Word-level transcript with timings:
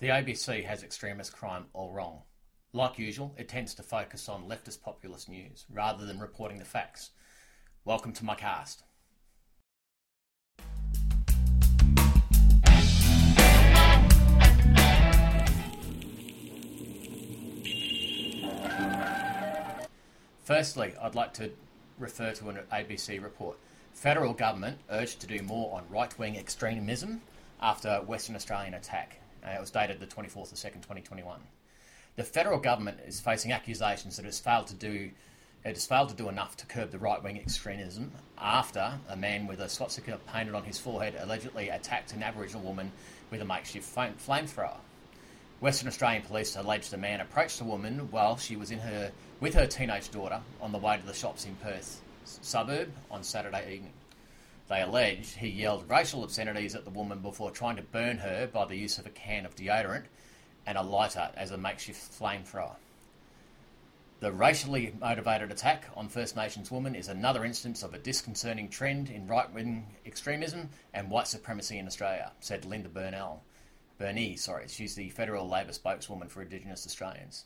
The 0.00 0.10
ABC 0.10 0.64
has 0.64 0.84
extremist 0.84 1.32
crime 1.32 1.64
all 1.72 1.90
wrong. 1.90 2.22
Like 2.72 3.00
usual, 3.00 3.34
it 3.36 3.48
tends 3.48 3.74
to 3.74 3.82
focus 3.82 4.28
on 4.28 4.48
leftist 4.48 4.80
populist 4.80 5.28
news 5.28 5.66
rather 5.68 6.06
than 6.06 6.20
reporting 6.20 6.60
the 6.60 6.64
facts. 6.64 7.10
Welcome 7.84 8.12
to 8.12 8.24
my 8.24 8.36
cast. 8.36 8.84
Firstly, 20.44 20.94
I'd 21.02 21.16
like 21.16 21.34
to 21.34 21.50
refer 21.98 22.30
to 22.34 22.48
an 22.50 22.58
ABC 22.72 23.20
report. 23.20 23.58
Federal 23.94 24.32
government 24.32 24.78
urged 24.90 25.18
to 25.22 25.26
do 25.26 25.42
more 25.42 25.76
on 25.76 25.90
right-wing 25.90 26.36
extremism 26.36 27.22
after 27.60 27.96
Western 28.02 28.36
Australian 28.36 28.74
attack. 28.74 29.18
Uh, 29.46 29.50
it 29.50 29.60
was 29.60 29.70
dated 29.70 30.00
the 30.00 30.06
24th 30.06 30.52
of 30.52 30.58
2nd, 30.58 30.82
2021. 30.82 31.40
The 32.16 32.24
federal 32.24 32.58
government 32.58 32.98
is 33.06 33.20
facing 33.20 33.52
accusations 33.52 34.16
that 34.16 34.24
it 34.24 34.28
has 34.28 34.40
failed 34.40 34.66
to 34.68 34.74
do 34.74 35.10
it 35.64 35.74
has 35.74 35.86
failed 35.86 36.08
to 36.08 36.14
do 36.14 36.28
enough 36.28 36.56
to 36.58 36.66
curb 36.66 36.92
the 36.92 36.98
right-wing 36.98 37.36
extremism 37.36 38.12
after 38.38 38.92
a 39.08 39.16
man 39.16 39.46
with 39.48 39.60
a 39.60 39.68
swastika 39.68 40.18
painted 40.32 40.54
on 40.54 40.62
his 40.62 40.78
forehead 40.78 41.16
allegedly 41.18 41.68
attacked 41.68 42.12
an 42.12 42.22
Aboriginal 42.22 42.62
woman 42.62 42.92
with 43.30 43.42
a 43.42 43.44
makeshift 43.44 43.94
flamethrower. 43.94 44.76
Western 45.60 45.88
Australian 45.88 46.22
police 46.22 46.54
alleged 46.54 46.92
the 46.92 46.96
man 46.96 47.20
approached 47.20 47.58
the 47.58 47.64
woman 47.64 48.08
while 48.12 48.36
she 48.36 48.54
was 48.54 48.70
in 48.70 48.78
her 48.78 49.10
with 49.40 49.54
her 49.54 49.66
teenage 49.66 50.10
daughter 50.10 50.40
on 50.60 50.70
the 50.70 50.78
way 50.78 50.96
to 50.96 51.04
the 51.04 51.12
shops 51.12 51.44
in 51.44 51.54
Perth 51.56 52.00
suburb 52.24 52.90
on 53.10 53.24
Saturday 53.24 53.74
evening. 53.74 53.92
They 54.68 54.82
alleged 54.82 55.36
he 55.36 55.48
yelled 55.48 55.88
racial 55.88 56.22
obscenities 56.22 56.74
at 56.74 56.84
the 56.84 56.90
woman 56.90 57.20
before 57.20 57.50
trying 57.50 57.76
to 57.76 57.82
burn 57.82 58.18
her 58.18 58.46
by 58.46 58.66
the 58.66 58.76
use 58.76 58.98
of 58.98 59.06
a 59.06 59.10
can 59.10 59.46
of 59.46 59.56
deodorant 59.56 60.04
and 60.66 60.76
a 60.76 60.82
lighter 60.82 61.30
as 61.34 61.50
a 61.50 61.56
makeshift 61.56 62.12
flamethrower. 62.12 62.76
The 64.20 64.32
racially 64.32 64.92
motivated 65.00 65.52
attack 65.52 65.86
on 65.96 66.08
First 66.08 66.36
Nations 66.36 66.70
women 66.70 66.94
is 66.94 67.08
another 67.08 67.44
instance 67.44 67.82
of 67.82 67.94
a 67.94 67.98
disconcerting 67.98 68.68
trend 68.68 69.08
in 69.08 69.28
right 69.28 69.50
wing 69.52 69.86
extremism 70.04 70.70
and 70.92 71.08
white 71.08 71.28
supremacy 71.28 71.78
in 71.78 71.86
Australia, 71.86 72.32
said 72.40 72.64
Linda 72.64 72.88
Burnell. 72.88 73.42
Burney, 73.96 74.36
sorry, 74.36 74.66
she's 74.68 74.96
the 74.96 75.08
federal 75.10 75.48
Labor 75.48 75.72
spokeswoman 75.72 76.28
for 76.28 76.42
Indigenous 76.42 76.84
Australians. 76.84 77.44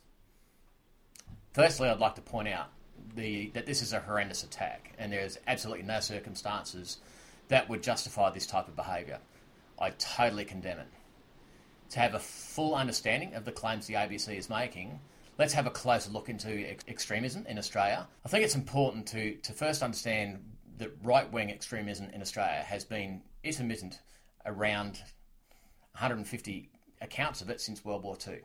Firstly, 1.53 1.89
I'd 1.89 1.99
like 1.99 2.15
to 2.17 2.23
point 2.23 2.49
out 2.49 2.71
the, 3.15 3.51
that 3.51 3.67
this 3.67 3.83
is 3.83 3.93
a 3.93 4.01
horrendous 4.01 4.45
attack, 4.45 4.95
and 4.99 5.13
there's 5.13 5.39
absolutely 5.47 5.85
no 5.85 6.01
circumstances 6.01 6.99
that 7.49 7.69
would 7.69 7.83
justify 7.83 8.31
this 8.31 8.47
type 8.47 8.69
of 8.69 8.77
behaviour. 8.77 9.19
I 9.79 9.91
totally 9.91 10.45
condemn 10.45 10.79
it. 10.79 10.89
To 11.91 11.99
have 11.99 12.15
a 12.15 12.19
full 12.19 12.75
understanding 12.75 13.35
of 13.35 13.45
the 13.45 13.53
claims 13.53 13.87
the 13.87 13.95
ABC 13.95 14.39
is 14.39 14.49
making, 14.49 15.01
let's 15.39 15.53
have 15.53 15.67
a 15.67 15.71
closer 15.71 16.11
look 16.11 16.29
into 16.29 16.71
ex- 16.71 16.85
extremism 16.89 17.45
in 17.47 17.59
Australia. 17.59 18.07
I 18.25 18.29
think 18.29 18.45
it's 18.45 18.55
important 18.55 19.07
to, 19.09 19.35
to 19.37 19.53
first 19.53 19.83
understand 19.83 20.43
that 20.79 20.91
right 21.03 21.31
wing 21.31 21.51
extremism 21.51 22.09
in 22.11 22.23
Australia 22.23 22.63
has 22.67 22.85
been 22.85 23.23
intermittent 23.45 24.01
around 24.47 25.03
150 25.93 26.71
accounts 27.01 27.43
of 27.43 27.51
it 27.51 27.61
since 27.61 27.85
World 27.85 28.03
War 28.03 28.17
II. 28.27 28.41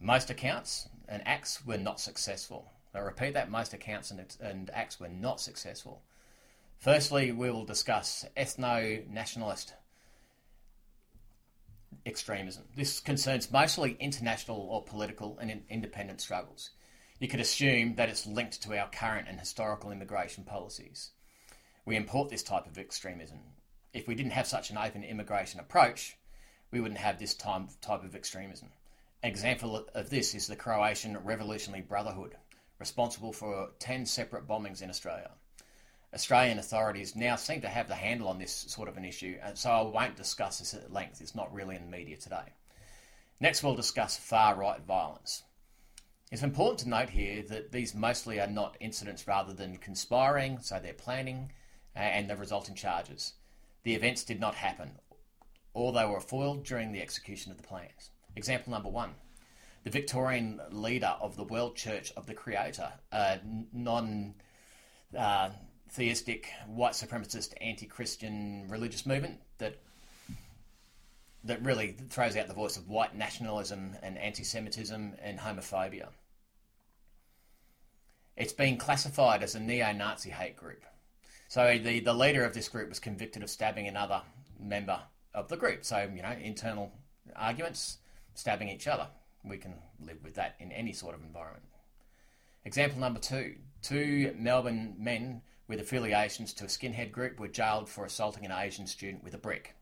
Most 0.00 0.30
accounts 0.30 0.88
and 1.08 1.22
acts 1.26 1.64
were 1.64 1.78
not 1.78 2.00
successful. 2.00 2.70
I 2.94 3.00
repeat 3.00 3.34
that 3.34 3.50
most 3.50 3.74
accounts 3.74 4.10
and, 4.10 4.36
and 4.40 4.70
acts 4.70 4.98
were 4.98 5.08
not 5.08 5.40
successful. 5.40 6.02
Firstly, 6.78 7.32
we 7.32 7.50
will 7.50 7.64
discuss 7.64 8.24
ethno 8.36 9.06
nationalist 9.08 9.74
extremism. 12.06 12.64
This 12.74 13.00
concerns 13.00 13.50
mostly 13.50 13.96
international 14.00 14.60
or 14.70 14.82
political 14.82 15.38
and 15.38 15.62
independent 15.68 16.20
struggles. 16.20 16.70
You 17.18 17.28
could 17.28 17.40
assume 17.40 17.96
that 17.96 18.08
it's 18.08 18.26
linked 18.26 18.62
to 18.62 18.78
our 18.78 18.88
current 18.88 19.28
and 19.28 19.38
historical 19.40 19.90
immigration 19.90 20.44
policies. 20.44 21.10
We 21.84 21.96
import 21.96 22.28
this 22.28 22.42
type 22.42 22.66
of 22.66 22.78
extremism. 22.78 23.40
If 23.92 24.06
we 24.06 24.14
didn't 24.14 24.32
have 24.32 24.46
such 24.46 24.70
an 24.70 24.78
open 24.78 25.02
immigration 25.02 25.58
approach, 25.58 26.16
we 26.70 26.80
wouldn't 26.80 27.00
have 27.00 27.18
this 27.18 27.34
type 27.34 27.70
of 28.04 28.14
extremism. 28.14 28.68
An 29.22 29.30
example 29.30 29.88
of 29.94 30.10
this 30.10 30.34
is 30.34 30.46
the 30.46 30.54
Croatian 30.54 31.16
Revolutionary 31.18 31.82
Brotherhood, 31.82 32.36
responsible 32.78 33.32
for 33.32 33.70
10 33.78 34.06
separate 34.06 34.46
bombings 34.46 34.82
in 34.82 34.90
Australia. 34.90 35.30
Australian 36.14 36.58
authorities 36.58 37.14
now 37.14 37.36
seem 37.36 37.60
to 37.60 37.68
have 37.68 37.88
the 37.88 37.94
handle 37.94 38.28
on 38.28 38.38
this 38.38 38.52
sort 38.52 38.88
of 38.88 38.96
an 38.96 39.04
issue, 39.04 39.36
and 39.42 39.58
so 39.58 39.70
I 39.70 39.82
won't 39.82 40.16
discuss 40.16 40.58
this 40.58 40.72
at 40.74 40.92
length. 40.92 41.20
It's 41.20 41.34
not 41.34 41.52
really 41.52 41.76
in 41.76 41.84
the 41.84 41.96
media 41.96 42.16
today. 42.16 42.54
Next, 43.40 43.62
we'll 43.62 43.74
discuss 43.74 44.16
far 44.16 44.56
right 44.56 44.80
violence. 44.80 45.42
It's 46.30 46.42
important 46.42 46.80
to 46.80 46.88
note 46.88 47.10
here 47.10 47.42
that 47.48 47.72
these 47.72 47.94
mostly 47.94 48.40
are 48.40 48.46
not 48.46 48.76
incidents 48.80 49.26
rather 49.26 49.52
than 49.52 49.76
conspiring, 49.76 50.58
so 50.60 50.78
they're 50.78 50.92
planning 50.92 51.52
uh, 51.94 52.00
and 52.00 52.28
the 52.28 52.36
resulting 52.36 52.74
charges. 52.74 53.34
The 53.82 53.94
events 53.94 54.24
did 54.24 54.40
not 54.40 54.54
happen, 54.54 54.98
or 55.74 55.92
they 55.92 56.04
were 56.04 56.20
foiled 56.20 56.64
during 56.64 56.92
the 56.92 57.02
execution 57.02 57.50
of 57.50 57.58
the 57.58 57.66
plans. 57.66 58.10
Example 58.34 58.72
number 58.72 58.88
one 58.88 59.14
the 59.88 59.98
Victorian 60.00 60.60
leader 60.70 61.14
of 61.18 61.34
the 61.34 61.44
World 61.44 61.74
Church 61.74 62.12
of 62.14 62.26
the 62.26 62.34
Creator, 62.34 62.92
a 63.10 63.38
non 63.72 64.34
uh, 65.16 65.48
theistic, 65.88 66.50
white 66.66 66.92
supremacist, 66.92 67.54
anti 67.62 67.86
Christian 67.86 68.66
religious 68.68 69.06
movement 69.06 69.40
that 69.56 69.78
that 71.44 71.64
really 71.64 71.96
throws 72.10 72.36
out 72.36 72.48
the 72.48 72.54
voice 72.54 72.76
of 72.76 72.86
white 72.86 73.16
nationalism 73.16 73.96
and 74.02 74.18
anti 74.18 74.44
Semitism 74.44 75.14
and 75.22 75.38
homophobia. 75.38 76.08
It's 78.36 78.52
been 78.52 78.76
classified 78.76 79.42
as 79.42 79.54
a 79.54 79.60
neo 79.60 79.90
Nazi 79.94 80.28
hate 80.28 80.56
group. 80.56 80.84
So 81.48 81.78
the, 81.78 82.00
the 82.00 82.12
leader 82.12 82.44
of 82.44 82.52
this 82.52 82.68
group 82.68 82.90
was 82.90 83.00
convicted 83.00 83.42
of 83.42 83.48
stabbing 83.48 83.88
another 83.88 84.20
member 84.60 85.00
of 85.32 85.48
the 85.48 85.56
group. 85.56 85.82
So, 85.86 86.10
you 86.14 86.20
know, 86.20 86.36
internal 86.42 86.92
arguments, 87.34 87.98
stabbing 88.34 88.68
each 88.68 88.86
other. 88.86 89.08
We 89.48 89.58
can 89.58 89.74
live 90.00 90.22
with 90.22 90.34
that 90.34 90.56
in 90.58 90.72
any 90.72 90.92
sort 90.92 91.14
of 91.14 91.22
environment. 91.22 91.64
Example 92.64 93.00
number 93.00 93.20
two 93.20 93.56
two 93.80 94.34
Melbourne 94.36 94.94
men 94.98 95.42
with 95.68 95.80
affiliations 95.80 96.52
to 96.54 96.64
a 96.64 96.68
skinhead 96.68 97.12
group 97.12 97.38
were 97.38 97.48
jailed 97.48 97.88
for 97.88 98.04
assaulting 98.04 98.44
an 98.44 98.52
Asian 98.52 98.86
student 98.86 99.22
with 99.22 99.34
a 99.34 99.38
brick. 99.38 99.74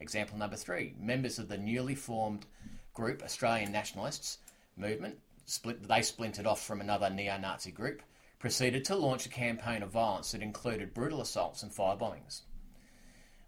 Example 0.00 0.38
number 0.38 0.56
three 0.56 0.94
members 0.98 1.38
of 1.38 1.48
the 1.48 1.58
newly 1.58 1.94
formed 1.94 2.46
group 2.92 3.22
Australian 3.22 3.72
Nationalists 3.72 4.38
movement, 4.76 5.18
split, 5.46 5.86
they 5.86 6.02
splintered 6.02 6.46
off 6.46 6.64
from 6.64 6.80
another 6.80 7.10
neo 7.10 7.38
Nazi 7.38 7.70
group, 7.70 8.02
proceeded 8.38 8.84
to 8.84 8.96
launch 8.96 9.26
a 9.26 9.30
campaign 9.30 9.82
of 9.82 9.90
violence 9.90 10.32
that 10.32 10.42
included 10.42 10.94
brutal 10.94 11.20
assaults 11.20 11.62
and 11.62 11.72
fire 11.72 11.96
bombings. 11.96 12.42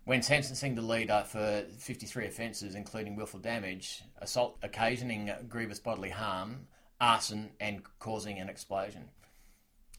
When 0.06 0.22
sentencing 0.22 0.76
the 0.76 0.82
leader 0.82 1.24
for 1.26 1.64
53 1.78 2.26
offences, 2.26 2.76
including 2.76 3.16
willful 3.16 3.40
damage, 3.40 4.04
assault 4.18 4.56
occasioning 4.62 5.32
grievous 5.48 5.80
bodily 5.80 6.10
harm, 6.10 6.68
arson, 7.00 7.50
and 7.58 7.82
causing 7.98 8.38
an 8.38 8.48
explosion. 8.48 9.08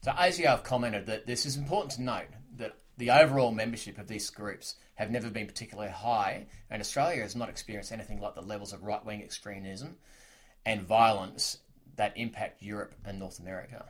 So 0.02 0.12
ASIO 0.12 0.46
have 0.46 0.64
commented 0.64 1.04
that 1.06 1.26
this 1.26 1.44
is 1.44 1.58
important 1.58 1.92
to 1.92 2.02
note 2.02 2.28
that 2.56 2.78
the 2.96 3.10
overall 3.10 3.52
membership 3.52 3.98
of 3.98 4.08
these 4.08 4.30
groups 4.30 4.76
have 4.94 5.10
never 5.10 5.28
been 5.28 5.46
particularly 5.46 5.90
high, 5.90 6.46
and 6.70 6.80
Australia 6.80 7.20
has 7.20 7.36
not 7.36 7.50
experienced 7.50 7.92
anything 7.92 8.18
like 8.18 8.34
the 8.34 8.40
levels 8.40 8.72
of 8.72 8.84
right 8.84 9.04
wing 9.04 9.22
extremism 9.22 9.98
and 10.64 10.80
violence 10.80 11.58
that 11.96 12.16
impact 12.16 12.62
Europe 12.62 12.94
and 13.04 13.18
North 13.18 13.40
America. 13.40 13.84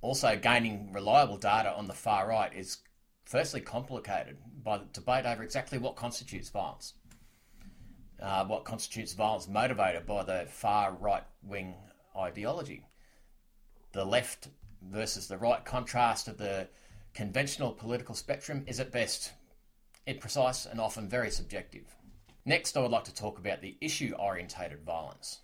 Also, 0.00 0.36
gaining 0.36 0.92
reliable 0.92 1.38
data 1.38 1.72
on 1.72 1.86
the 1.86 1.94
far 1.94 2.28
right 2.28 2.52
is 2.52 2.78
firstly 3.26 3.60
complicated 3.60 4.38
by 4.62 4.78
the 4.78 4.86
debate 4.92 5.26
over 5.26 5.42
exactly 5.42 5.78
what 5.78 5.96
constitutes 5.96 6.48
violence. 6.48 6.94
Uh, 8.22 8.46
what 8.46 8.64
constitutes 8.64 9.12
violence 9.12 9.46
motivated 9.46 10.06
by 10.06 10.22
the 10.22 10.46
far 10.48 10.92
right 10.92 11.24
wing 11.42 11.74
ideology. 12.16 12.82
The 13.92 14.04
left 14.04 14.48
versus 14.80 15.28
the 15.28 15.36
right 15.36 15.62
contrast 15.64 16.28
of 16.28 16.38
the 16.38 16.68
conventional 17.12 17.72
political 17.72 18.14
spectrum 18.14 18.64
is 18.66 18.80
at 18.80 18.92
best 18.92 19.32
imprecise 20.06 20.70
and 20.70 20.80
often 20.80 21.08
very 21.08 21.30
subjective. 21.30 21.94
Next, 22.44 22.76
I 22.76 22.80
would 22.80 22.92
like 22.92 23.04
to 23.04 23.14
talk 23.14 23.38
about 23.38 23.60
the 23.60 23.76
issue 23.80 24.14
orientated 24.18 24.84
violence. 24.84 25.40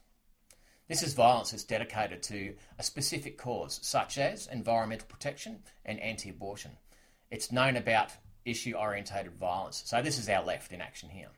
This 0.86 1.02
is 1.02 1.14
violence 1.14 1.50
that's 1.50 1.64
dedicated 1.64 2.22
to 2.24 2.54
a 2.78 2.82
specific 2.82 3.36
cause, 3.36 3.80
such 3.82 4.18
as 4.18 4.46
environmental 4.46 5.08
protection 5.08 5.62
and 5.84 5.98
anti 6.00 6.30
abortion. 6.30 6.72
It's 7.32 7.50
known 7.50 7.76
about 7.76 8.10
issue 8.44 8.74
orientated 8.74 9.32
violence. 9.32 9.82
So 9.86 10.02
this 10.02 10.18
is 10.18 10.28
our 10.28 10.44
left 10.44 10.70
in 10.70 10.82
action 10.82 11.08
here. 11.08 11.30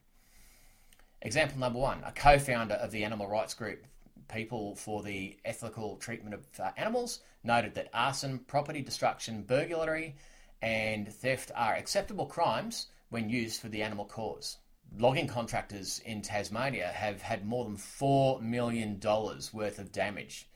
Example 1.23 1.61
number 1.61 1.79
one 1.79 2.03
a 2.05 2.11
co 2.11 2.37
founder 2.37 2.75
of 2.75 2.91
the 2.91 3.05
animal 3.05 3.29
rights 3.29 3.55
group 3.55 3.87
People 4.27 4.75
for 4.75 5.05
the 5.05 5.37
Ethical 5.45 5.97
Treatment 5.99 6.35
of 6.35 6.45
uh, 6.59 6.73
Animals 6.77 7.21
noted 7.45 7.75
that 7.75 7.91
arson, 7.95 8.41
property 8.41 8.83
destruction, 8.83 9.43
burglary, 9.43 10.17
and 10.61 11.13
theft 11.13 11.53
are 11.55 11.75
acceptable 11.75 12.27
crimes 12.27 12.89
when 13.11 13.31
used 13.31 13.61
for 13.61 13.69
the 13.69 13.83
animal 13.83 14.05
cause. 14.05 14.57
logging 14.99 15.29
contractors 15.29 16.01
in 16.05 16.23
Tasmania 16.23 16.89
have 16.89 17.23
had 17.23 17.47
more 17.47 17.65
than 17.65 17.77
$4 17.77 18.41
million 18.41 18.99
worth 19.53 19.79
of 19.79 19.93
damage 19.93 20.49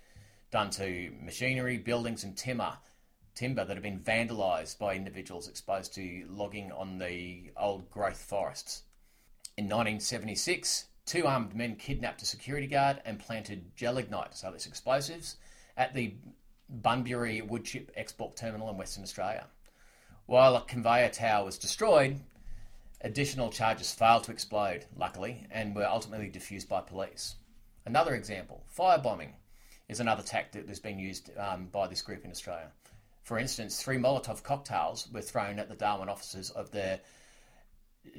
done 0.50 0.70
to 0.70 1.12
machinery, 1.22 1.78
buildings, 1.78 2.24
and 2.24 2.36
timber, 2.36 2.72
timber 3.38 3.64
that 3.64 3.76
have 3.76 3.84
been 3.84 4.00
vandalised 4.00 4.78
by 4.78 4.96
individuals 4.96 5.46
exposed 5.46 5.94
to 5.94 6.26
logging 6.28 6.72
on 6.72 6.98
the 6.98 7.52
old 7.56 7.88
growth 7.88 8.20
forests. 8.20 8.82
In 9.56 9.66
1976, 9.66 10.86
two 11.06 11.24
armed 11.24 11.54
men 11.54 11.76
kidnapped 11.76 12.20
a 12.22 12.26
security 12.26 12.66
guard 12.66 13.00
and 13.04 13.20
planted 13.20 13.76
gelignite, 13.76 14.36
so 14.36 14.52
it's 14.52 14.66
explosives, 14.66 15.36
at 15.76 15.94
the 15.94 16.14
Bunbury 16.68 17.40
woodchip 17.40 17.90
export 17.94 18.36
terminal 18.36 18.70
in 18.70 18.76
Western 18.76 19.04
Australia. 19.04 19.46
While 20.26 20.56
a 20.56 20.62
conveyor 20.62 21.10
tower 21.10 21.44
was 21.44 21.58
destroyed, 21.58 22.18
additional 23.02 23.50
charges 23.50 23.92
failed 23.92 24.24
to 24.24 24.32
explode, 24.32 24.86
luckily, 24.96 25.46
and 25.50 25.76
were 25.76 25.86
ultimately 25.86 26.28
defused 26.28 26.68
by 26.68 26.80
police. 26.80 27.36
Another 27.86 28.16
example 28.16 28.64
firebombing 28.76 29.30
is 29.88 30.00
another 30.00 30.24
tactic 30.24 30.66
that's 30.66 30.80
been 30.80 30.98
used 30.98 31.30
um, 31.38 31.68
by 31.70 31.86
this 31.86 32.02
group 32.02 32.24
in 32.24 32.32
Australia. 32.32 32.72
For 33.28 33.38
instance, 33.38 33.82
three 33.82 33.98
Molotov 33.98 34.42
cocktails 34.42 35.06
were 35.12 35.20
thrown 35.20 35.58
at 35.58 35.68
the 35.68 35.74
Darwin 35.74 36.08
offices 36.08 36.48
of 36.48 36.70
the 36.70 36.98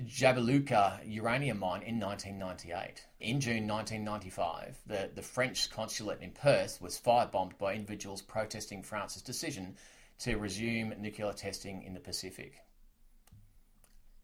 Jabiluka 0.06 1.00
uranium 1.04 1.58
mine 1.58 1.82
in 1.82 2.00
1998. 2.00 3.04
In 3.20 3.40
June 3.40 3.68
1995, 3.68 4.78
the, 4.86 5.10
the 5.16 5.24
French 5.24 5.72
consulate 5.72 6.22
in 6.22 6.30
Perth 6.30 6.80
was 6.80 7.00
firebombed 7.00 7.58
by 7.58 7.74
individuals 7.74 8.22
protesting 8.22 8.84
France's 8.84 9.24
decision 9.24 9.78
to 10.20 10.36
resume 10.36 10.94
nuclear 11.00 11.34
testing 11.34 11.82
in 11.82 11.96
the 11.96 12.00
Pacific. 12.00 12.60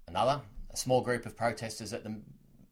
Another, 0.08 0.40
a 0.70 0.78
small 0.78 1.02
group 1.02 1.26
of 1.26 1.36
protesters 1.36 1.94
at 1.94 2.04
the, 2.04 2.22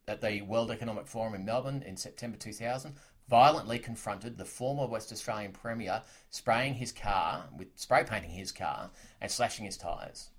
at 0.06 0.20
the 0.20 0.40
World 0.42 0.70
Economic 0.70 1.08
Forum 1.08 1.34
in 1.34 1.44
Melbourne 1.44 1.82
in 1.84 1.96
September 1.96 2.36
2000 2.36 2.94
violently 3.28 3.78
confronted 3.78 4.36
the 4.36 4.44
former 4.44 4.86
West 4.86 5.12
Australian 5.12 5.52
Premier 5.52 6.02
spraying 6.30 6.74
his 6.74 6.92
car, 6.92 7.44
with 7.56 7.68
spray 7.76 8.04
painting 8.04 8.30
his 8.30 8.52
car 8.52 8.90
and 9.20 9.30
slashing 9.30 9.64
his 9.64 9.76
tyres. 9.76 10.30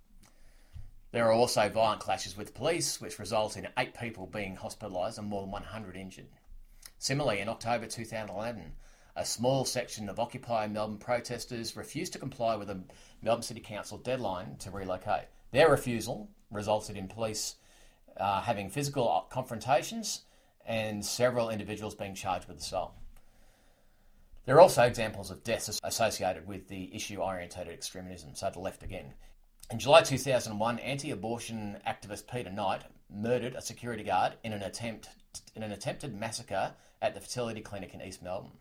There 1.12 1.26
are 1.26 1.32
also 1.32 1.70
violent 1.70 2.02
clashes 2.02 2.36
with 2.36 2.54
police, 2.54 3.00
which 3.00 3.20
result 3.20 3.56
in 3.56 3.70
eight 3.78 3.98
people 3.98 4.28
being 4.28 4.58
hospitalised 4.58 5.18
and 5.18 5.28
more 5.28 5.42
than 5.42 5.52
100 5.52 5.96
injured. 5.96 6.28
Similarly, 6.98 7.40
in 7.40 7.50
October 7.50 7.88
2011, 7.88 8.74
a 9.16 9.26
small 9.26 9.64
section 9.64 10.10
of 10.10 10.20
Occupy 10.20 10.68
Melbourne 10.68 10.98
protesters 10.98 11.78
refused 11.78 12.12
to 12.14 12.20
comply 12.20 12.56
with 12.58 12.68
the 12.68 12.84
Melbourne 13.22 13.44
City 13.44 13.62
Council 13.62 13.98
deadline 13.98 14.58
to 14.58 14.72
relocate. 14.72 15.28
Their 15.52 15.70
refusal 15.70 16.30
resulted 16.52 16.98
in 16.98 17.08
police 17.08 17.56
uh, 18.18 18.42
having 18.42 18.70
physical 18.70 19.26
confrontations 19.30 20.24
and 20.66 21.06
several 21.06 21.50
individuals 21.50 21.96
being 21.96 22.16
charged 22.16 22.48
with 22.48 22.58
assault. 22.58 22.94
There 24.46 24.56
are 24.56 24.62
also 24.62 24.84
examples 24.84 25.32
of 25.32 25.44
deaths 25.44 25.80
associated 25.84 26.48
with 26.48 26.68
the 26.68 26.94
issue 26.96 27.18
orientated 27.18 27.74
extremism, 27.74 28.36
so 28.36 28.50
the 28.50 28.60
left 28.60 28.84
again. 28.84 29.14
In 29.72 29.80
July 29.80 30.02
2001, 30.02 30.80
anti-abortion 30.80 31.78
activist 31.88 32.32
Peter 32.32 32.52
Knight 32.52 32.84
murdered 33.10 33.56
a 33.56 33.62
security 33.62 34.04
guard 34.04 34.34
in 34.44 34.54
an 34.54 34.62
attempt 34.62 35.10
in 35.56 35.64
an 35.64 35.72
attempted 35.72 36.14
massacre 36.14 36.74
at 37.02 37.14
the 37.14 37.20
fertility 37.20 37.62
clinic 37.62 37.94
in 37.94 38.02
East 38.02 38.22
Melbourne. 38.22 38.52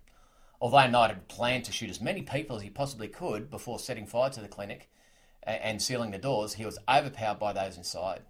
Although 0.60 0.88
Knight 0.88 1.10
had 1.10 1.28
planned 1.28 1.64
to 1.66 1.72
shoot 1.72 1.90
as 1.90 2.00
many 2.00 2.22
people 2.22 2.56
as 2.56 2.62
he 2.62 2.70
possibly 2.70 3.08
could 3.08 3.50
before 3.50 3.78
setting 3.78 4.06
fire 4.06 4.30
to 4.30 4.40
the 4.40 4.48
clinic 4.48 4.88
and 5.42 5.80
sealing 5.82 6.10
the 6.10 6.18
doors, 6.18 6.54
he 6.54 6.64
was 6.64 6.78
overpowered 6.88 7.38
by 7.38 7.52
those 7.52 7.76
inside. 7.76 8.22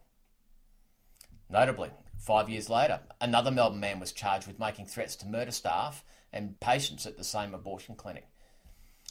Notably, 1.48 1.90
five 2.24 2.48
years 2.48 2.70
later, 2.70 3.00
another 3.20 3.50
Melbourne 3.50 3.80
man 3.80 4.00
was 4.00 4.10
charged 4.10 4.46
with 4.46 4.58
making 4.58 4.86
threats 4.86 5.14
to 5.16 5.26
murder 5.26 5.50
staff 5.50 6.02
and 6.32 6.58
patients 6.58 7.04
at 7.06 7.18
the 7.18 7.24
same 7.24 7.54
abortion 7.54 7.94
clinic. 7.94 8.26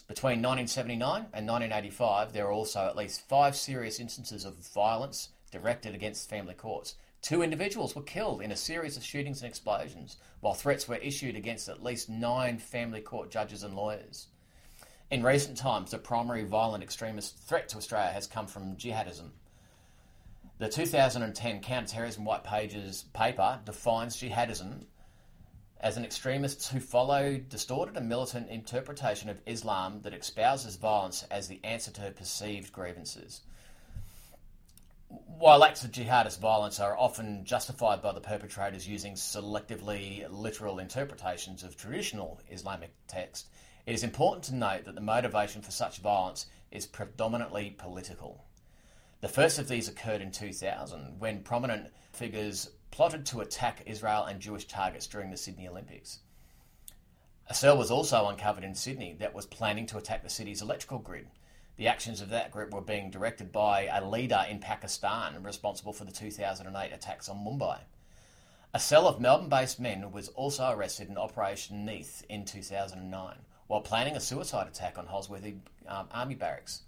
Between 0.07 0.41
1979 0.41 1.27
and 1.33 1.47
1985, 1.47 2.33
there 2.33 2.45
were 2.45 2.51
also 2.51 2.87
at 2.87 2.97
least 2.97 3.27
five 3.29 3.55
serious 3.55 3.99
instances 3.99 4.45
of 4.45 4.55
violence 4.73 5.29
directed 5.51 5.93
against 5.93 6.29
family 6.29 6.55
courts. 6.55 6.95
Two 7.21 7.43
individuals 7.43 7.95
were 7.95 8.01
killed 8.01 8.41
in 8.41 8.51
a 8.51 8.55
series 8.55 8.97
of 8.97 9.03
shootings 9.03 9.41
and 9.41 9.49
explosions, 9.49 10.17
while 10.41 10.55
threats 10.55 10.87
were 10.87 10.95
issued 10.95 11.35
against 11.35 11.69
at 11.69 11.83
least 11.83 12.09
nine 12.09 12.57
family 12.57 12.99
court 12.99 13.29
judges 13.29 13.63
and 13.63 13.75
lawyers. 13.75 14.27
In 15.11 15.21
recent 15.21 15.55
times, 15.55 15.91
the 15.91 15.99
primary 15.99 16.43
violent 16.43 16.83
extremist 16.83 17.37
threat 17.37 17.69
to 17.69 17.77
Australia 17.77 18.11
has 18.11 18.25
come 18.25 18.47
from 18.47 18.75
jihadism. 18.75 19.29
The 20.63 20.69
2010 20.69 21.59
Counterterrorism 21.59 22.23
White 22.23 22.45
Pages 22.45 23.03
paper 23.11 23.59
defines 23.65 24.15
jihadism 24.15 24.85
as 25.81 25.97
an 25.97 26.05
extremist 26.05 26.69
who 26.69 26.79
follow 26.79 27.37
distorted 27.37 27.97
and 27.97 28.07
militant 28.07 28.47
interpretation 28.47 29.29
of 29.29 29.41
Islam 29.45 29.99
that 30.03 30.13
espouses 30.13 30.77
violence 30.77 31.25
as 31.29 31.49
the 31.49 31.59
answer 31.65 31.91
to 31.91 32.11
perceived 32.11 32.71
grievances. 32.71 33.41
While 35.09 35.65
acts 35.65 35.83
of 35.83 35.91
jihadist 35.91 36.39
violence 36.39 36.79
are 36.79 36.97
often 36.97 37.43
justified 37.43 38.01
by 38.01 38.13
the 38.13 38.21
perpetrators 38.21 38.87
using 38.87 39.15
selectively 39.15 40.25
literal 40.29 40.79
interpretations 40.79 41.63
of 41.63 41.75
traditional 41.75 42.39
Islamic 42.49 42.93
text, 43.09 43.49
it 43.85 43.95
is 43.95 44.05
important 44.05 44.45
to 44.45 44.55
note 44.55 44.85
that 44.85 44.95
the 44.95 45.01
motivation 45.01 45.61
for 45.61 45.71
such 45.71 45.97
violence 45.97 46.45
is 46.71 46.85
predominantly 46.85 47.71
political. 47.71 48.45
The 49.23 49.29
first 49.29 49.57
of 49.57 49.69
these 49.69 49.87
occurred 49.87 50.19
in 50.19 50.31
2000 50.31 51.17
when 51.17 51.43
prominent 51.43 51.93
figures 52.11 52.71
plotted 52.91 53.25
to 53.27 53.39
attack 53.39 53.81
Israel 53.85 54.25
and 54.25 54.41
Jewish 54.41 54.65
targets 54.65 55.07
during 55.07 55.31
the 55.31 55.37
Sydney 55.37 55.65
Olympics. 55.65 56.19
A 57.47 57.53
cell 57.53 57.77
was 57.77 57.89
also 57.89 58.27
uncovered 58.27 58.65
in 58.65 58.75
Sydney 58.75 59.15
that 59.19 59.33
was 59.33 59.45
planning 59.45 59.85
to 59.85 59.97
attack 59.97 60.23
the 60.23 60.29
city's 60.29 60.61
electrical 60.61 60.99
grid. 60.99 61.27
The 61.77 61.87
actions 61.87 62.19
of 62.19 62.27
that 62.31 62.51
group 62.51 62.73
were 62.73 62.81
being 62.81 63.09
directed 63.09 63.53
by 63.53 63.85
a 63.85 64.05
leader 64.05 64.43
in 64.49 64.59
Pakistan 64.59 65.41
responsible 65.41 65.93
for 65.93 66.03
the 66.03 66.11
2008 66.11 66.91
attacks 66.91 67.29
on 67.29 67.37
Mumbai. 67.37 67.79
A 68.73 68.79
cell 68.79 69.07
of 69.07 69.21
Melbourne 69.21 69.47
based 69.47 69.79
men 69.79 70.11
was 70.11 70.27
also 70.27 70.69
arrested 70.69 71.07
in 71.07 71.17
Operation 71.17 71.85
Neath 71.85 72.25
in 72.27 72.43
2009 72.43 73.37
while 73.67 73.79
planning 73.79 74.17
a 74.17 74.19
suicide 74.19 74.67
attack 74.67 74.97
on 74.97 75.07
Holsworthy 75.07 75.59
um, 75.87 76.09
Army 76.11 76.35
Barracks. 76.35 76.81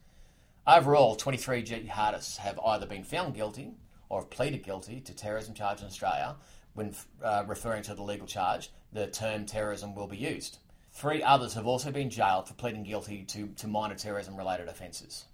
Overall, 0.67 1.15
23 1.15 1.63
jihadists 1.63 2.37
have 2.37 2.59
either 2.65 2.87
been 2.87 3.03
found 3.03 3.35
guilty 3.35 3.75
or 4.09 4.21
have 4.21 4.31
pleaded 4.31 4.63
guilty 4.63 4.99
to 4.99 5.13
terrorism 5.13 5.53
charge 5.53 5.81
in 5.81 5.85
Australia, 5.85 6.37
when 6.73 6.95
uh, 7.23 7.43
referring 7.47 7.83
to 7.83 7.93
the 7.93 8.01
legal 8.01 8.25
charge, 8.25 8.71
the 8.91 9.05
term 9.07 9.45
terrorism 9.45 9.93
will 9.93 10.07
be 10.07 10.17
used. 10.17 10.57
Three 10.91 11.21
others 11.21 11.53
have 11.53 11.67
also 11.67 11.91
been 11.91 12.09
jailed 12.09 12.47
for 12.47 12.55
pleading 12.55 12.83
guilty 12.83 13.23
to, 13.25 13.47
to 13.47 13.67
minor 13.67 13.95
terrorism 13.95 14.35
related 14.35 14.67
offences. 14.67 15.25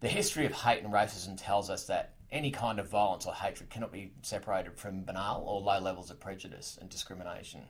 The 0.00 0.08
history 0.08 0.46
of 0.46 0.52
hate 0.52 0.82
and 0.82 0.92
racism 0.92 1.36
tells 1.36 1.70
us 1.70 1.84
that 1.86 2.14
any 2.32 2.50
kind 2.50 2.80
of 2.80 2.88
violence 2.88 3.26
or 3.26 3.34
hatred 3.34 3.70
cannot 3.70 3.92
be 3.92 4.12
separated 4.22 4.78
from 4.78 5.04
banal 5.04 5.44
or 5.46 5.60
low 5.60 5.78
levels 5.78 6.10
of 6.10 6.18
prejudice 6.18 6.76
and 6.80 6.90
discrimination. 6.90 7.62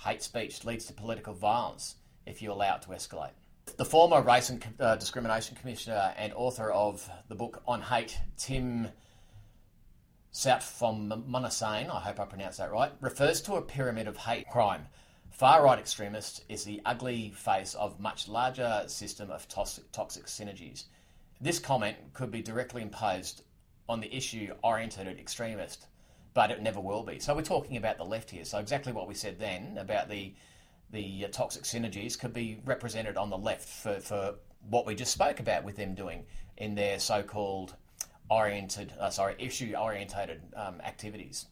Hate 0.00 0.22
speech 0.22 0.64
leads 0.64 0.84
to 0.86 0.92
political 0.92 1.32
violence 1.32 1.96
if 2.26 2.42
you 2.42 2.52
allow 2.52 2.76
it 2.76 2.82
to 2.82 2.88
escalate. 2.88 3.30
The 3.76 3.84
former 3.84 4.22
Race 4.22 4.48
and 4.48 4.64
uh, 4.80 4.96
Discrimination 4.96 5.54
Commissioner 5.56 6.14
and 6.16 6.32
author 6.32 6.70
of 6.70 7.10
the 7.28 7.34
book 7.34 7.62
On 7.66 7.82
Hate, 7.82 8.18
Tim 8.38 8.88
Soutphommasane, 10.32 11.90
I 11.90 12.00
hope 12.00 12.18
I 12.18 12.24
pronounced 12.24 12.56
that 12.56 12.72
right, 12.72 12.92
refers 13.02 13.42
to 13.42 13.56
a 13.56 13.62
pyramid 13.62 14.08
of 14.08 14.16
hate 14.16 14.48
crime. 14.48 14.86
Far 15.30 15.62
right 15.62 15.78
extremist 15.78 16.42
is 16.48 16.64
the 16.64 16.80
ugly 16.86 17.32
face 17.36 17.74
of 17.74 18.00
much 18.00 18.28
larger 18.28 18.84
system 18.86 19.30
of 19.30 19.46
toxic, 19.48 19.92
toxic 19.92 20.24
synergies. 20.24 20.84
This 21.42 21.58
comment 21.58 21.96
could 22.14 22.30
be 22.30 22.40
directly 22.40 22.80
imposed 22.80 23.42
on 23.90 24.00
the 24.00 24.14
issue 24.14 24.54
oriented 24.62 25.06
extremist, 25.06 25.86
but 26.32 26.50
it 26.50 26.62
never 26.62 26.80
will 26.80 27.02
be. 27.02 27.18
So 27.18 27.34
we're 27.34 27.42
talking 27.42 27.76
about 27.76 27.98
the 27.98 28.04
left 28.04 28.30
here. 28.30 28.46
So 28.46 28.58
exactly 28.58 28.94
what 28.94 29.06
we 29.06 29.14
said 29.14 29.38
then 29.38 29.76
about 29.76 30.08
the 30.08 30.32
the 30.90 31.24
uh, 31.24 31.28
toxic 31.28 31.64
synergies 31.64 32.18
could 32.18 32.32
be 32.32 32.60
represented 32.64 33.16
on 33.16 33.30
the 33.30 33.38
left 33.38 33.68
for, 33.68 34.00
for 34.00 34.34
what 34.68 34.86
we 34.86 34.94
just 34.94 35.12
spoke 35.12 35.40
about 35.40 35.64
with 35.64 35.76
them 35.76 35.94
doing 35.94 36.24
in 36.56 36.74
their 36.74 36.98
so-called 36.98 37.74
oriented, 38.30 38.92
uh, 38.98 39.10
sorry, 39.10 39.34
issue-orientated 39.38 40.42
um, 40.56 40.80
activities. 40.80 41.46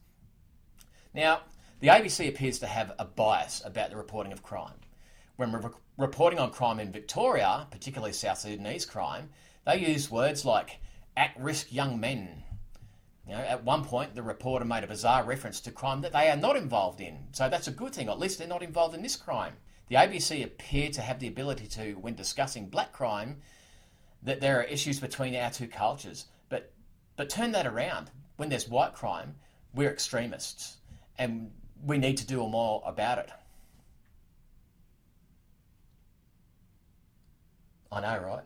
Now, 1.15 1.43
the 1.81 1.89
ABC 1.89 2.29
appears 2.29 2.59
to 2.61 2.67
have 2.67 2.93
a 2.99 3.05
bias 3.05 3.63
about 3.65 3.91
the 3.91 3.97
reporting 3.97 4.33
of 4.33 4.43
crime. 4.43 4.75
When 5.37 5.53
re- 5.53 5.71
reporting 5.99 6.39
on 6.39 6.51
crime 6.51 6.81
in 6.81 6.91
Victoria, 6.91 7.67
particularly 7.71 8.13
South 8.13 8.39
Sudanese 8.39 8.87
crime, 8.87 9.31
they 9.67 9.79
use 9.79 10.11
words 10.11 10.45
like 10.45 10.81
at-risk 11.17 11.73
young 11.73 12.01
men, 12.01 12.43
you 13.27 13.35
know, 13.35 13.41
at 13.41 13.65
one 13.65 13.85
point, 13.85 14.15
the 14.15 14.23
reporter 14.23 14.65
made 14.65 14.85
a 14.85 14.87
bizarre 14.87 15.25
reference 15.25 15.61
to 15.61 15.71
crime 15.71 16.03
that 16.03 16.13
they 16.13 16.29
are 16.29 16.37
not 16.37 16.57
involved 16.57 17.01
in. 17.01 17.19
So 17.33 17.49
that's 17.49 17.69
a 17.69 17.73
good 17.73 17.95
thing. 17.95 18.09
At 18.09 18.19
least 18.19 18.39
they're 18.39 18.47
not 18.47 18.63
involved 18.63 18.95
in 18.95 19.03
this 19.03 19.17
crime. 19.17 19.55
The 19.89 19.97
ABC 19.97 20.45
appear 20.45 20.91
to 20.91 21.01
have 21.01 21.21
the 21.21 21.29
ability 21.29 21.67
to, 21.69 21.95
when 21.95 22.15
discussing 22.15 22.69
black 22.69 22.93
crime, 22.93 23.41
that 24.23 24.41
there 24.41 24.59
are 24.59 24.65
issues 24.65 25.01
between 25.01 25.35
our 25.37 25.51
two 25.51 25.69
cultures. 25.69 26.27
But 26.49 26.73
but 27.17 27.31
turn 27.31 27.53
that 27.53 27.67
around. 27.67 28.11
when 28.37 28.49
there's 28.49 28.69
white 28.69 28.95
crime, 28.95 29.37
we're 29.75 29.91
extremists 29.91 30.79
and 31.19 31.53
we 31.85 31.99
need 31.99 32.17
to 32.17 32.27
do 32.27 32.39
more 32.49 32.83
about 32.85 33.19
it. 33.19 33.31
I 37.93 38.01
know, 38.01 38.19
right? 38.19 38.43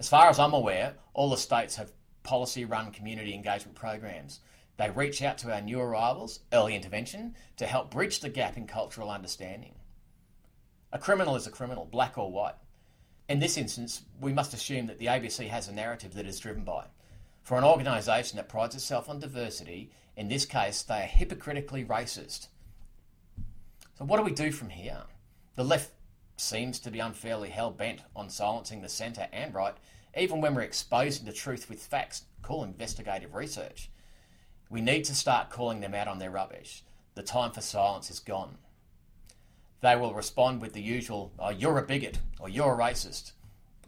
As 0.00 0.08
far 0.08 0.28
as 0.28 0.40
I'm 0.40 0.52
aware, 0.52 0.94
all 1.12 1.30
the 1.30 1.36
states 1.36 1.76
have 1.76 1.92
policy 2.24 2.64
run 2.64 2.90
community 2.90 3.32
engagement 3.32 3.76
programs. 3.76 4.40
They 4.76 4.90
reach 4.90 5.22
out 5.22 5.38
to 5.38 5.54
our 5.54 5.60
new 5.60 5.78
arrivals, 5.78 6.40
early 6.52 6.74
intervention, 6.74 7.36
to 7.58 7.66
help 7.66 7.92
bridge 7.92 8.18
the 8.18 8.28
gap 8.28 8.56
in 8.56 8.66
cultural 8.66 9.10
understanding. 9.10 9.76
A 10.92 10.98
criminal 10.98 11.36
is 11.36 11.46
a 11.46 11.50
criminal, 11.50 11.84
black 11.84 12.18
or 12.18 12.32
white. 12.32 12.56
In 13.28 13.38
this 13.38 13.56
instance, 13.56 14.02
we 14.20 14.32
must 14.32 14.52
assume 14.52 14.86
that 14.86 14.98
the 14.98 15.06
ABC 15.06 15.48
has 15.48 15.68
a 15.68 15.72
narrative 15.72 16.14
that 16.14 16.26
is 16.26 16.40
driven 16.40 16.64
by. 16.64 16.86
For 17.42 17.56
an 17.56 17.64
organisation 17.64 18.36
that 18.36 18.48
prides 18.48 18.74
itself 18.74 19.08
on 19.08 19.20
diversity, 19.20 19.90
in 20.16 20.28
this 20.28 20.46
case, 20.46 20.82
they 20.82 21.02
are 21.02 21.06
hypocritically 21.06 21.84
racist. 21.84 22.48
So, 23.98 24.04
what 24.04 24.16
do 24.16 24.24
we 24.24 24.32
do 24.32 24.50
from 24.50 24.70
here? 24.70 25.02
The 25.54 25.64
left 25.64 25.92
seems 26.36 26.80
to 26.80 26.90
be 26.90 26.98
unfairly 26.98 27.50
hell 27.50 27.70
bent 27.70 28.00
on 28.16 28.28
silencing 28.28 28.82
the 28.82 28.88
centre 28.88 29.28
and 29.32 29.54
right, 29.54 29.76
even 30.16 30.40
when 30.40 30.54
we're 30.54 30.62
exposing 30.62 31.26
the 31.26 31.32
truth 31.32 31.68
with 31.68 31.84
facts, 31.84 32.24
call 32.42 32.64
investigative 32.64 33.34
research. 33.34 33.90
We 34.70 34.80
need 34.80 35.04
to 35.04 35.14
start 35.14 35.50
calling 35.50 35.80
them 35.80 35.94
out 35.94 36.08
on 36.08 36.18
their 36.18 36.30
rubbish. 36.30 36.82
The 37.14 37.22
time 37.22 37.52
for 37.52 37.60
silence 37.60 38.10
is 38.10 38.20
gone. 38.20 38.58
They 39.80 39.96
will 39.96 40.14
respond 40.14 40.62
with 40.62 40.72
the 40.72 40.80
usual, 40.80 41.32
oh, 41.38 41.50
you're 41.50 41.78
a 41.78 41.82
bigot, 41.82 42.18
or 42.40 42.48
you're 42.48 42.74
a 42.74 42.78
racist, 42.78 43.32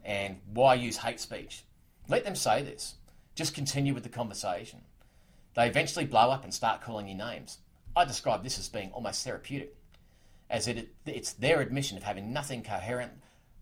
and 0.05 0.39
why 0.53 0.75
use 0.75 0.99
hate 0.99 1.21
speech? 1.21 1.65
Let 2.09 2.25
them 2.25 2.37
say 2.37 2.63
this. 2.63 2.97
Just 3.35 3.55
continue 3.55 3.95
with 3.95 4.03
the 4.03 4.09
conversation. 4.09 4.83
They 5.55 5.67
eventually 5.67 6.05
blow 6.05 6.31
up 6.31 6.45
and 6.45 6.53
start 6.53 6.83
calling 6.83 7.09
you 7.09 7.15
names. 7.15 7.59
I 7.97 8.05
describe 8.05 8.45
this 8.45 8.59
as 8.59 8.69
being 8.69 8.93
almost 8.93 9.25
therapeutic, 9.25 9.75
as 10.51 10.69
it, 10.69 10.91
it's 11.07 11.33
their 11.33 11.61
admission 11.61 11.97
of 11.97 12.03
having 12.03 12.33
nothing 12.33 12.63
coherent 12.63 13.13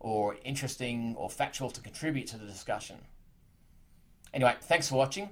or 0.05 0.35
interesting 0.45 1.15
or 1.17 1.27
factual 1.27 1.67
to 1.67 1.81
contribute 1.81 2.27
to 2.27 2.37
the 2.37 2.45
discussion. 2.45 2.95
Anyway, 4.35 4.53
thanks 4.61 4.87
for 4.87 4.97
watching. 4.97 5.27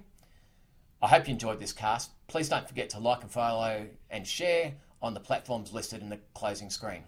I 0.99 1.09
hope 1.09 1.27
you 1.27 1.33
enjoyed 1.33 1.59
this 1.59 1.71
cast. 1.71 2.09
Please 2.25 2.49
don't 2.49 2.67
forget 2.67 2.89
to 2.89 2.99
like 2.99 3.21
and 3.21 3.29
follow 3.29 3.85
and 4.09 4.25
share 4.25 4.73
on 4.99 5.13
the 5.13 5.19
platforms 5.19 5.73
listed 5.73 6.01
in 6.01 6.09
the 6.09 6.17
closing 6.33 6.71
screen. 6.71 7.03